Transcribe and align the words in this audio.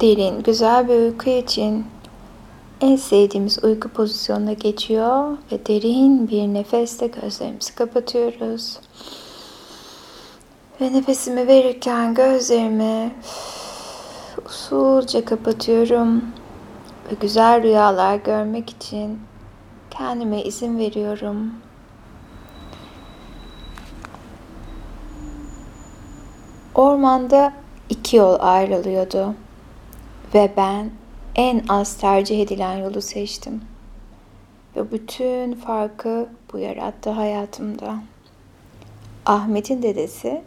Derin, 0.00 0.42
güzel 0.42 0.88
bir 0.88 0.94
uyku 0.94 1.30
için 1.30 1.86
en 2.80 2.96
sevdiğimiz 2.96 3.64
uyku 3.64 3.88
pozisyonuna 3.88 4.52
geçiyor 4.52 5.36
ve 5.52 5.66
derin 5.66 6.28
bir 6.28 6.42
nefesle 6.42 7.06
gözlerimizi 7.06 7.74
kapatıyoruz. 7.74 8.78
Ve 10.80 10.92
nefesimi 10.92 11.46
verirken 11.46 12.14
gözlerimi 12.14 13.14
usulca 14.46 15.24
kapatıyorum 15.24 16.24
ve 17.10 17.14
güzel 17.20 17.62
rüyalar 17.62 18.16
görmek 18.16 18.70
için 18.70 19.20
kendime 19.90 20.42
izin 20.42 20.78
veriyorum. 20.78 21.52
Ormanda 26.74 27.52
iki 27.88 28.16
yol 28.16 28.36
ayrılıyordu 28.40 29.34
ve 30.34 30.50
ben 30.56 30.90
en 31.34 31.62
az 31.68 31.96
tercih 31.96 32.42
edilen 32.42 32.76
yolu 32.76 33.02
seçtim. 33.02 33.60
Ve 34.76 34.92
bütün 34.92 35.54
farkı 35.54 36.28
bu 36.52 36.58
yarattı 36.58 37.10
hayatımda. 37.10 37.94
Ahmet'in 39.26 39.82
dedesi 39.82 40.42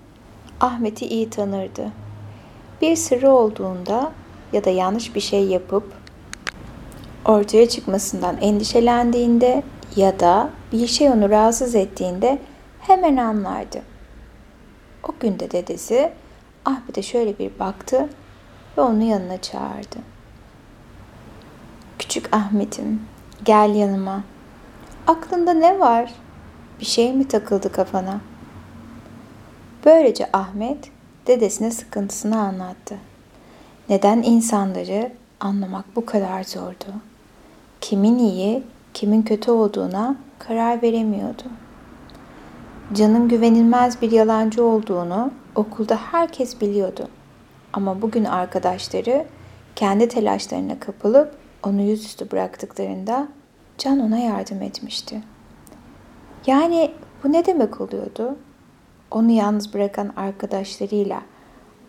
Ahmet'i 0.60 1.06
iyi 1.06 1.30
tanırdı. 1.30 1.92
Bir 2.82 2.96
sırrı 2.96 3.32
olduğunda 3.32 4.12
ya 4.54 4.64
da 4.64 4.70
yanlış 4.70 5.16
bir 5.16 5.20
şey 5.20 5.46
yapıp 5.46 5.94
ortaya 7.26 7.70
çıkmasından 7.70 8.38
endişelendiğinde 8.42 9.64
ya 9.96 10.20
da 10.20 10.50
bir 10.72 10.88
şey 10.88 11.10
onu 11.10 11.30
rahatsız 11.30 11.76
ettiğinde 11.76 12.40
hemen 12.80 13.18
anlardı. 13.18 13.82
O 15.10 15.12
günde 15.20 15.52
dedesi 15.52 16.14
Ahmet'e 16.66 17.02
şöyle 17.02 17.40
bir 17.40 17.60
baktı 17.60 18.10
ve 18.78 18.82
onu 18.82 19.04
yanına 19.04 19.42
çağırdı. 19.42 19.98
Küçük 22.00 22.36
Ahmet'im, 22.36 23.02
gel 23.46 23.76
yanıma. 23.76 24.24
Aklında 25.08 25.54
ne 25.54 25.80
var? 25.80 26.14
Bir 26.80 26.86
şey 26.86 27.14
mi 27.14 27.28
takıldı 27.28 27.72
kafana? 27.72 28.20
Böylece 29.86 30.30
Ahmet 30.34 30.92
dedesine 31.28 31.72
sıkıntısını 31.72 32.40
anlattı. 32.40 32.96
Neden 33.90 34.22
insanları 34.22 35.12
anlamak 35.40 35.86
bu 35.96 36.06
kadar 36.06 36.44
zordu? 36.44 36.86
Kimin 37.82 38.20
iyi, 38.20 38.64
kimin 38.94 39.22
kötü 39.22 39.52
olduğuna 39.52 40.16
karar 40.40 40.82
veremiyordu. 40.82 41.44
Can'ın 42.94 43.30
güvenilmez 43.30 44.02
bir 44.02 44.12
yalancı 44.12 44.64
olduğunu 44.64 45.32
okulda 45.56 45.96
herkes 46.12 46.62
biliyordu. 46.62 47.08
Ama 47.74 48.02
bugün 48.02 48.26
arkadaşları 48.26 49.26
kendi 49.76 50.08
telaşlarına 50.08 50.80
kapılıp 50.80 51.36
onu 51.64 51.82
yüzüstü 51.82 52.32
bıraktıklarında 52.32 53.28
Can 53.78 54.00
ona 54.00 54.18
yardım 54.18 54.62
etmişti. 54.62 55.22
Yani 56.48 56.92
bu 57.24 57.32
ne 57.32 57.46
demek 57.46 57.82
oluyordu? 57.82 58.38
Onu 59.12 59.32
yalnız 59.32 59.74
bırakan 59.74 60.14
arkadaşlarıyla 60.16 61.22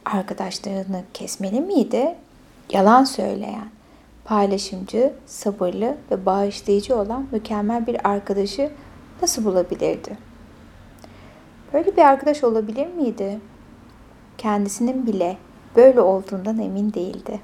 arkadaşlarını 0.05 1.03
kesmeli 1.15 1.61
miydi? 1.61 2.15
Yalan 2.73 3.05
söyleyen, 3.05 3.69
paylaşımcı, 4.25 5.13
sabırlı 5.27 5.97
ve 6.11 6.27
bağışlayıcı 6.27 6.97
olan 6.97 7.27
mükemmel 7.33 7.87
bir 7.87 8.09
arkadaşı 8.09 8.71
nasıl 9.23 9.45
bulabilirdi? 9.45 10.19
Böyle 11.73 11.97
bir 11.97 12.03
arkadaş 12.03 12.45
olabilir 12.45 12.87
miydi? 12.87 13.41
Kendisinin 14.39 15.07
bile 15.07 15.37
böyle 15.77 16.01
olduğundan 16.01 16.59
emin 16.59 16.93
değildi. 16.93 17.41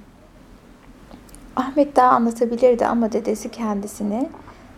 Ahmet 1.56 1.96
daha 1.96 2.10
anlatabilirdi 2.10 2.86
ama 2.86 3.12
dedesi 3.12 3.50
kendisini 3.50 4.28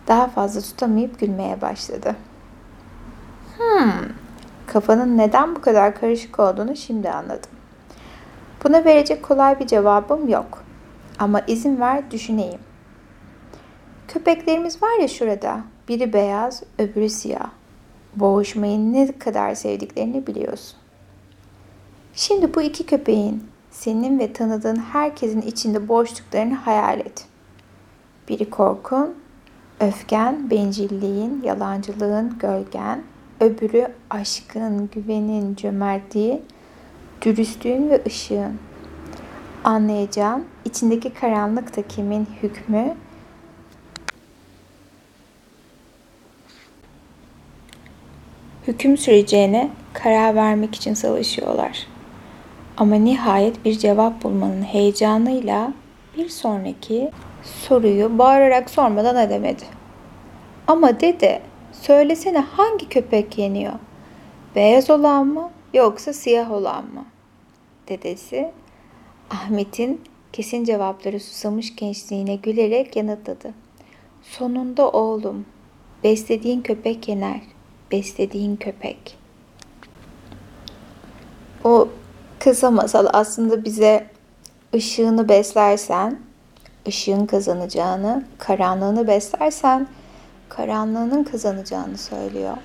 daha 0.08 0.28
fazla 0.28 0.61
tutamayıp 0.61 1.20
gülmeye 1.20 1.61
başladı. 1.61 2.17
Hmm, 3.57 3.92
kafanın 4.67 5.18
neden 5.18 5.57
bu 5.57 5.61
kadar 5.61 5.95
karışık 5.95 6.41
olduğunu 6.41 6.77
şimdi 6.77 7.11
anladım. 7.11 7.51
Buna 8.64 8.85
verecek 8.85 9.23
kolay 9.23 9.61
bir 9.61 9.67
cevabım 9.67 10.29
yok. 10.29 10.64
Ama 11.18 11.41
izin 11.41 11.80
ver 11.80 12.11
düşüneyim. 12.11 12.61
Köpeklerimiz 14.08 14.83
var 14.83 15.01
ya 15.01 15.08
şurada. 15.08 15.61
Biri 15.89 16.12
beyaz, 16.12 16.62
öbürü 16.79 17.08
siyah. 17.08 17.51
Boğuşmayı 18.17 18.92
ne 18.92 19.18
kadar 19.18 19.55
sevdiklerini 19.55 20.27
biliyorsun. 20.27 20.81
Şimdi 22.14 22.55
bu 22.55 22.62
iki 22.62 22.86
köpeğin 22.86 23.45
senin 23.70 24.18
ve 24.18 24.33
tanıdığın 24.33 24.77
herkesin 24.77 25.40
içinde 25.40 25.89
boşluklarını 25.89 26.55
hayal 26.55 27.00
et. 27.00 27.27
Biri 28.28 28.50
korkun, 28.50 29.14
öfken, 29.80 30.50
bencilliğin, 30.50 31.42
yalancılığın, 31.45 32.39
gölgen, 32.39 33.02
öbürü 33.40 33.89
aşkın, 34.11 34.90
güvenin, 34.95 35.55
cömertliğin, 35.55 36.42
dürüstlüğün 37.23 37.90
ve 37.90 38.02
ışığın. 38.06 38.58
Anlayacağın 39.64 40.44
içindeki 40.64 41.14
karanlık 41.14 41.77
da 41.77 41.89
kimin 41.89 42.27
hükmü, 42.42 42.94
hüküm 48.67 48.96
süreceğine 48.96 49.70
karar 49.92 50.34
vermek 50.34 50.74
için 50.74 50.94
savaşıyorlar. 50.94 51.92
Ama 52.77 52.94
nihayet 52.94 53.64
bir 53.64 53.78
cevap 53.78 54.22
bulmanın 54.22 54.62
heyecanıyla 54.62 55.72
bir 56.16 56.28
sonraki 56.28 57.10
soruyu 57.42 58.18
bağırarak 58.18 58.70
sormadan 58.70 59.16
edemedi. 59.16 59.62
Ama 60.66 61.00
dede, 61.00 61.42
söylesene 61.72 62.38
hangi 62.38 62.88
köpek 62.88 63.38
yeniyor? 63.38 63.72
Beyaz 64.55 64.90
olan 64.90 65.27
mı 65.27 65.50
yoksa 65.74 66.12
siyah 66.12 66.50
olan 66.50 66.84
mı? 66.84 67.05
Dedesi 67.88 68.50
Ahmet'in 69.30 70.00
kesin 70.32 70.64
cevapları 70.64 71.20
susamış 71.20 71.77
gençliğine 71.77 72.36
gülerek 72.36 72.96
yanıtladı. 72.96 73.55
Sonunda 74.22 74.90
oğlum, 74.90 75.46
beslediğin 76.05 76.61
köpek 76.61 77.08
yener, 77.08 77.40
beslediğin 77.92 78.56
köpek. 78.56 79.18
O 81.64 81.88
kısa 82.45 82.70
masal 82.70 83.07
aslında 83.13 83.64
bize 83.64 84.07
ışığını 84.75 85.29
beslersen, 85.29 86.19
ışığın 86.89 87.27
kazanacağını, 87.27 88.25
karanlığını 88.39 89.07
beslersen, 89.07 89.89
karanlığının 90.48 91.25
kazanacağını 91.25 91.98
söylüyor. 91.98 92.57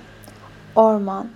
Orman, 0.76 1.28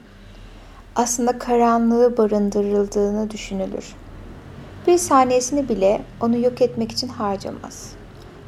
aslında 0.95 1.39
karanlığı 1.39 2.17
barındırıldığını 2.17 3.31
düşünülür. 3.31 3.95
Bir 4.87 4.97
saniyesini 4.97 5.69
bile 5.69 6.01
onu 6.21 6.37
yok 6.37 6.61
etmek 6.61 6.91
için 6.91 7.07
harcamaz. 7.07 7.93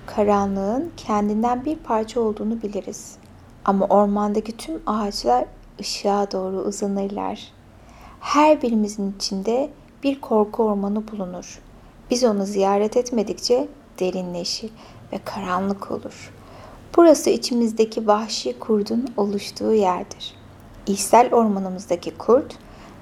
Karanlığın 0.05 0.91
kendinden 0.97 1.65
bir 1.65 1.75
parça 1.75 2.21
olduğunu 2.21 2.61
biliriz. 2.61 3.15
Ama 3.65 3.85
ormandaki 3.85 4.57
tüm 4.57 4.81
ağaçlar 4.85 5.45
ışığa 5.79 6.31
doğru 6.31 6.57
uzanırlar. 6.57 7.51
Her 8.19 8.61
birimizin 8.61 9.13
içinde 9.15 9.69
bir 10.03 10.21
korku 10.21 10.63
ormanı 10.63 11.07
bulunur. 11.07 11.59
Biz 12.09 12.23
onu 12.23 12.45
ziyaret 12.45 12.97
etmedikçe 12.97 13.67
derinleşir 13.99 14.69
ve 15.13 15.19
karanlık 15.25 15.91
olur. 15.91 16.33
Burası 16.95 17.29
içimizdeki 17.29 18.07
vahşi 18.07 18.59
kurdun 18.59 19.07
oluştuğu 19.17 19.73
yerdir. 19.73 20.35
İhsel 20.87 21.33
ormanımızdaki 21.33 22.17
kurt, 22.17 22.57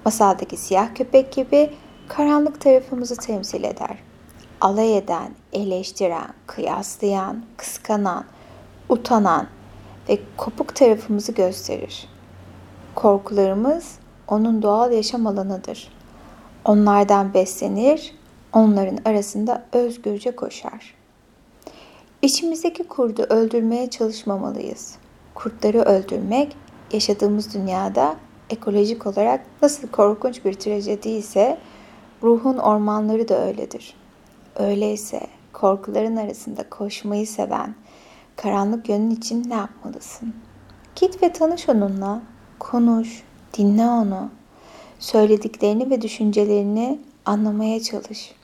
masaldaki 0.06 0.58
siyah 0.58 0.96
köpek 0.96 1.32
gibi 1.32 1.74
karanlık 2.08 2.62
tarafımızı 2.62 3.16
temsil 3.16 3.64
eder. 3.64 3.98
Alay 4.62 4.98
eden, 4.98 5.36
eleştiren, 5.54 6.34
kıyaslayan, 6.48 7.44
kıskanan, 7.58 8.26
utanan 8.90 9.48
ve 10.10 10.20
kopuk 10.38 10.76
tarafımızı 10.76 11.32
gösterir. 11.32 12.10
Korkularımız 12.96 13.96
onun 14.28 14.62
doğal 14.62 14.92
yaşam 14.92 15.28
alanıdır. 15.28 16.01
Onlardan 16.66 17.34
beslenir, 17.34 18.16
onların 18.54 18.98
arasında 19.06 19.66
özgürce 19.74 20.36
koşar. 20.36 20.96
İçimizdeki 22.22 22.84
kurdu 22.84 23.22
öldürmeye 23.22 23.90
çalışmamalıyız. 23.90 24.96
Kurtları 25.36 25.82
öldürmek 25.82 26.56
yaşadığımız 26.92 27.54
dünyada 27.54 28.16
ekolojik 28.50 29.08
olarak 29.08 29.46
nasıl 29.62 29.88
korkunç 29.88 30.46
bir 30.46 30.54
trajedi 30.54 31.10
ise 31.10 31.58
ruhun 32.24 32.58
ormanları 32.58 33.28
da 33.28 33.46
öyledir. 33.46 33.94
Öyleyse 34.56 35.22
korkuların 35.54 36.16
arasında 36.16 36.70
koşmayı 36.70 37.28
seven, 37.28 37.76
karanlık 38.36 38.90
yönün 38.90 39.12
için 39.12 39.50
ne 39.50 39.54
yapmalısın? 39.54 40.34
Git 40.96 41.24
ve 41.24 41.34
tanış 41.34 41.70
onunla, 41.70 42.22
konuş, 42.60 43.24
dinle 43.58 43.86
onu, 43.86 44.30
söylediklerini 45.02 45.90
ve 45.90 46.02
düşüncelerini 46.02 47.00
anlamaya 47.26 47.84
çalış. 47.84 48.36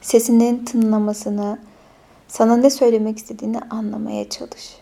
Sesinin 0.00 0.64
tınlamasını, 0.64 1.58
sana 2.28 2.56
ne 2.56 2.70
söylemek 2.70 3.18
istediğini 3.18 3.58
anlamaya 3.70 4.28
çalış. 4.28 4.76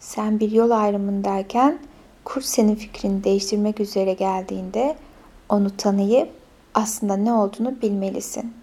Sen 0.00 0.40
bir 0.40 0.52
yol 0.52 0.70
ayrımındayken 0.70 1.78
kurt 2.24 2.44
senin 2.44 2.74
fikrini 2.74 3.24
değiştirmek 3.24 3.80
üzere 3.80 4.12
geldiğinde 4.12 4.96
onu 5.48 5.76
tanıyıp 5.76 6.30
aslında 6.74 7.16
ne 7.16 7.32
olduğunu 7.32 7.82
bilmelisin. 7.82 8.54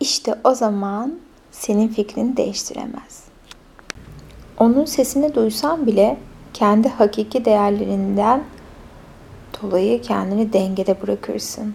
İşte 0.00 0.34
o 0.44 0.54
zaman 0.54 1.18
senin 1.50 1.88
fikrini 1.88 2.36
değiştiremez. 2.36 3.24
Onun 4.58 4.84
sesini 4.84 5.34
duysan 5.34 5.86
bile 5.86 6.16
kendi 6.54 6.88
hakiki 6.88 7.44
değerlerinden 7.44 8.44
dolayı 9.62 10.02
kendini 10.02 10.52
dengede 10.52 11.02
bırakırsın. 11.02 11.74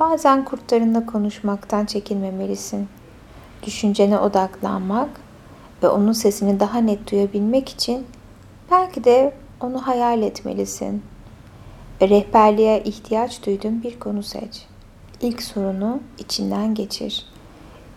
Bazen 0.00 0.44
kurtlarınla 0.44 1.06
konuşmaktan 1.06 1.86
çekinmemelisin. 1.86 2.88
Düşüncene 3.62 4.18
odaklanmak 4.18 5.08
ve 5.82 5.88
onun 5.88 6.12
sesini 6.12 6.60
daha 6.60 6.78
net 6.78 7.10
duyabilmek 7.10 7.68
için 7.68 8.06
belki 8.70 9.04
de 9.04 9.34
onu 9.60 9.86
hayal 9.86 10.22
etmelisin. 10.22 11.02
Ve 12.02 12.08
rehberliğe 12.08 12.82
ihtiyaç 12.82 13.46
duyduğun 13.46 13.82
bir 13.82 14.00
konu 14.00 14.22
seç. 14.22 14.66
İlk 15.20 15.42
sorunu 15.42 16.00
içinden 16.18 16.74
geçir. 16.74 17.26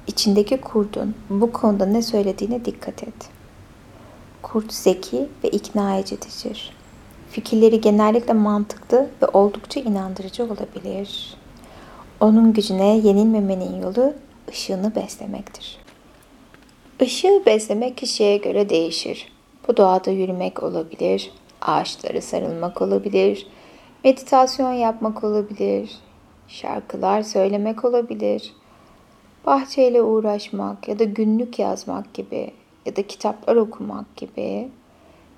İçindeki 0.07 0.61
kurdun 0.61 1.15
bu 1.29 1.51
konuda 1.51 1.85
ne 1.85 2.01
söylediğine 2.01 2.65
dikkat 2.65 3.03
et. 3.03 3.29
Kurt 4.41 4.73
zeki 4.73 5.29
ve 5.43 5.49
ikna 5.49 5.95
edicidir. 5.95 6.73
Fikirleri 7.35 7.81
genellikle 7.81 8.33
mantıklı 8.33 9.09
ve 9.21 9.27
oldukça 9.27 9.79
inandırıcı 9.79 10.43
olabilir. 10.43 11.37
Onun 12.19 12.53
gücüne 12.53 12.97
yenilmemenin 12.97 13.81
yolu 13.81 14.13
ışığını 14.49 14.95
beslemektir. 14.95 15.77
Işığı 16.99 17.43
beslemek 17.45 17.97
kişiye 17.97 18.37
göre 18.37 18.69
değişir. 18.69 19.31
Bu 19.67 19.77
doğada 19.77 20.11
yürümek 20.11 20.63
olabilir, 20.63 21.31
ağaçlara 21.61 22.21
sarılmak 22.21 22.81
olabilir, 22.81 23.47
meditasyon 24.03 24.73
yapmak 24.73 25.23
olabilir, 25.23 25.91
şarkılar 26.47 27.21
söylemek 27.21 27.85
olabilir, 27.85 28.53
bahçeyle 29.45 30.01
uğraşmak 30.01 30.87
ya 30.87 30.99
da 30.99 31.03
günlük 31.03 31.59
yazmak 31.59 32.13
gibi 32.13 32.51
ya 32.85 32.95
da 32.95 33.07
kitaplar 33.07 33.55
okumak 33.55 34.15
gibi 34.17 34.69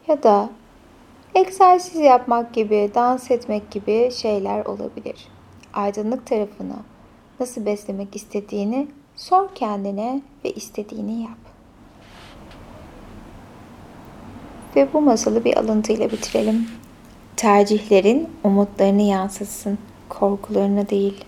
ya 0.08 0.24
da 0.24 0.50
egzersiz 1.36 2.02
yapmak 2.02 2.54
gibi, 2.54 2.92
dans 2.96 3.32
etmek 3.32 3.72
gibi 3.72 4.12
şeyler 4.12 4.66
olabilir. 4.66 5.28
Aydınlık 5.74 6.26
tarafını 6.26 6.76
nasıl 7.40 7.66
beslemek 7.66 8.16
istediğini 8.16 8.88
sor 9.16 9.56
kendine 9.56 10.22
ve 10.46 10.52
istediğini 10.52 11.22
yap. 11.22 11.38
Ve 14.76 14.94
bu 14.94 15.02
masalı 15.02 15.46
bir 15.46 15.58
alıntıyla 15.58 16.12
bitirelim. 16.12 16.68
Tercihlerin 17.36 18.30
umutlarını 18.44 19.02
yansıtsın, 19.02 19.78
korkularını 20.10 20.90
değil. 20.90 21.26